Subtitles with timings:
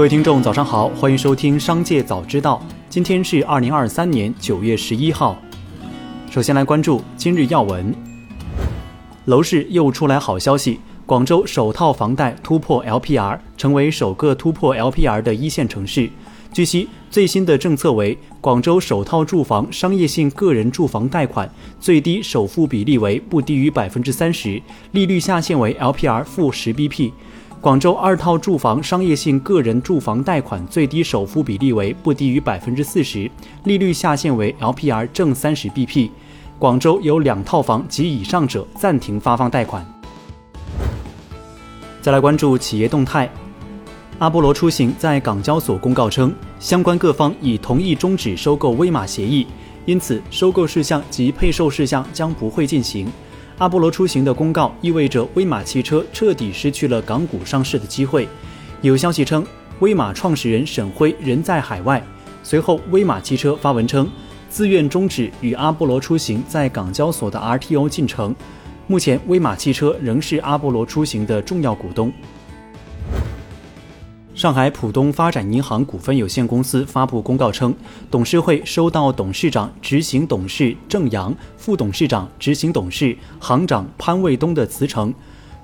[0.00, 2.58] 各位听众，早上好，欢迎收听《商界早知道》。
[2.88, 5.36] 今天是二零二三年九月十一号。
[6.30, 7.94] 首先来关注今日要闻。
[9.26, 16.08] 楼市又出来好消息，广州首套房贷突破 LPR，成为首个突破 LPR 的一线城市。
[16.50, 21.48] 据悉，最新的政策为广州首套住房商业性个人住房贷款
[21.78, 24.62] 最低首付比例为不低于百分之三十，
[24.92, 27.12] 利率下限为 LPR 负十 BP。
[27.60, 33.30] 广州二套住房商业性个人住房贷款最低首付比例为不低于百分之四十，
[33.64, 36.08] 利率下限为 LPR 正三十 BP。
[36.58, 39.86] 广州有两套房及以上者暂停发放贷款。
[42.00, 43.30] 再来关注企业动态，
[44.20, 49.46] 阿波罗出行在港交所公告称，相关各方已同意终止收购威马协议，
[49.84, 53.06] 因此收购事项及配售事项将不会进行。
[53.60, 58.26] 阿波罗出行的公告意味着威马汽车彻底失去了港股上市的机会。
[58.80, 59.44] 有消息称，
[59.80, 62.02] 威马创始人沈辉人在海外。
[62.42, 64.10] 随后，威马汽车发文称，
[64.48, 68.34] 自愿终止与阿波罗出行在港交所的 RTO 进程。
[68.86, 72.10] 目前，威马汽车仍是阿波罗出行的重要股东。
[74.40, 77.74] 上海浦东发展银行股份有限公司发布公告称，
[78.10, 85.12] 董事会收到董事长、执行董事郑阳、副董事长、执行董事、行长潘卫东的辞呈。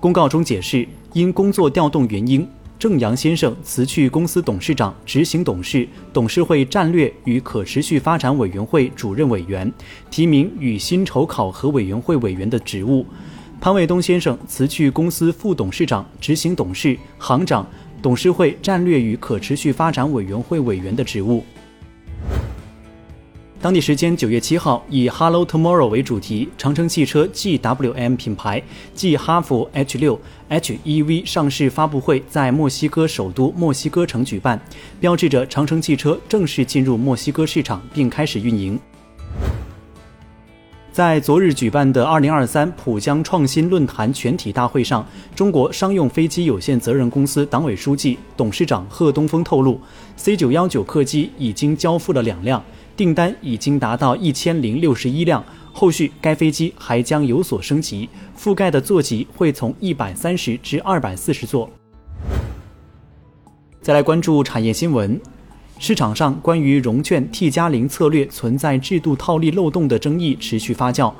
[0.00, 2.48] 公告中解释，因工作调动原因，
[2.78, 9.70] 郑阳先生辞去公司董事长、执行董事、董事会战略与可持续发展委员会主任委员、
[10.10, 13.04] 提名与薪酬考核委员会委员的职务；
[13.60, 17.66] 潘卫东先生辞去公司副董事长、执行董事、行长。
[18.02, 21.44] 董事会战略与可持续发展委员会委员的职务。
[23.60, 28.60] 当地时间九月七号，以 “Hello Tomorrow” 为主题，长城汽车 GWM 品牌
[28.92, 34.60] 继哈弗 H 六 HEV 上市发布会在墨西哥首都墨西哥城举办，
[34.98, 38.76] 标志着长城汽车正式进入墨西哥市场并开始运营。
[40.92, 49.80] 在昨日举办的二零二三浦江创新论坛全体大会上，中国商用飞机有限责任公司党委书记、董事长贺东风透露
[50.16, 52.62] ，C 九幺九客机已经交付了两辆，
[52.94, 55.42] 订单已经达到一千零六十一辆，
[55.72, 58.06] 后续该飞机还将有所升级，
[58.38, 61.70] 覆盖的座级会从一百三十至二百四十座。
[63.80, 65.18] 再来关注产业新闻。
[65.78, 71.12] 市场上关于融券 T 加零策略存在制度套利漏洞的争议持续发酵。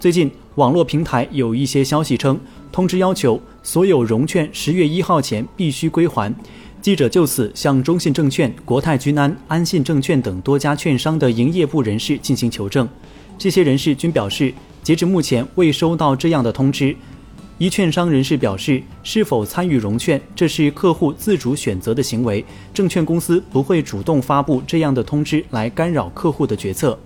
[0.00, 2.38] 最近，网络平台有一些消息称，
[2.70, 6.34] 通知要求所有融券十月一号前必须归还。
[6.80, 12.88] 记者就此向中信证券、国泰君安、安信证券等多家券商的营业部人士进行求证，
[13.36, 16.94] 这些人士均表示，截至目前未收到这样的通知。
[17.58, 26.96] 一券商人士表示，是否参与融券，这是客户自主选择的行为，证券公司不会主动发布这样的通知来干扰客户的决策。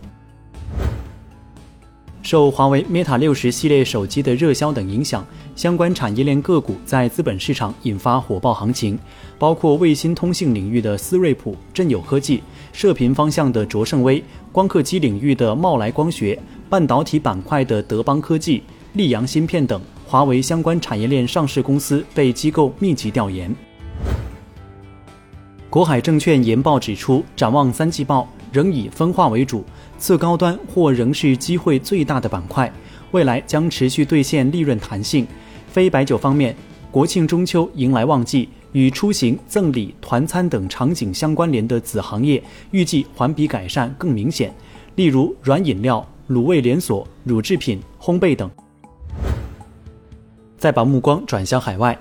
[2.20, 5.26] 受华为 Mate 六十系列手机的热销等影响，
[5.56, 8.98] 相关产业链个股在资本市场引发火爆行情，
[9.38, 12.42] 包括卫星通信领域的思睿普、振友科技，
[12.74, 16.38] 射频方向的卓胜微，光刻机领域的茂来光学，
[16.68, 18.62] 半导体板块的德邦科技、
[18.94, 19.80] 溧阳芯片等。
[20.12, 23.50] 华为相关产业链上市公司被机构密集调研。
[25.70, 29.64] 国海证券研报指出，展望三季报仍以分化为主，
[29.96, 32.70] 次高端或仍是机会最大的板块，
[33.12, 35.26] 未来将持续兑现利润弹性。
[35.68, 36.54] 非白酒方面，
[36.90, 42.42] 国庆中秋迎来旺季，与出行、赠礼、团餐等场景相关联的子行业
[42.72, 44.54] 预计环比改善更明显，
[44.94, 48.50] 例如软饮料、卤味连锁、乳制品、烘焙等。
[50.62, 51.98] 再把目光转向海外，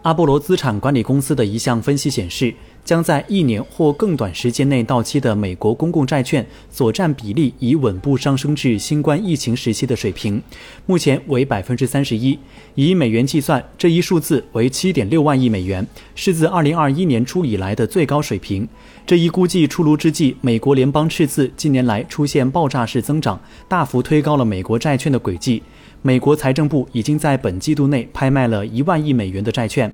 [0.00, 10.42] 阿波罗资产管理公司的一项分析显示，将在一年或更短时间内到期的美国公共债券所占比例已稳步上升至新冠疫情时期的水平，
[10.86, 12.38] 目前为百分之三十一。
[12.74, 18.66] 以美元计算，这一数字为七点六万亿美元，是自二零二一年初以来的最高水平。
[19.04, 23.38] 这一估计出炉之际，美国联邦赤字近年来出现爆炸式增长，
[23.68, 25.62] 大幅推高了美国债券的轨迹。
[26.02, 29.92] 美国财政部已经在本季度内拍卖了一万亿美元的债券。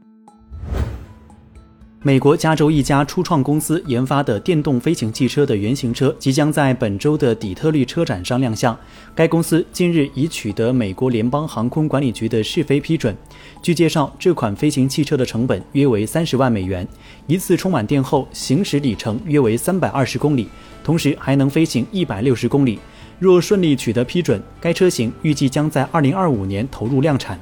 [2.00, 8.78] 美国加州一家初创公司研发的电动飞行汽车的原型车即将在本周的底特律车展上亮相。
[9.16, 13.12] 该公司近日已取得美国联邦航空管理局的试飞批准。
[13.60, 16.86] 据介绍，这款飞行汽车的成本约为三十万美元，
[17.26, 20.48] 一次充满电后行驶里程约为三百二十公里，
[20.84, 22.78] 同时还能飞行一百六十公里。
[23.18, 27.40] 若顺利取得批准，该车型预计将在二零二五年投入量产。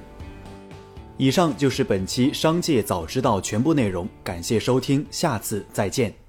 [1.16, 6.23] 以上就是本期《商界早知道》全部内容，感谢收听，下次再见。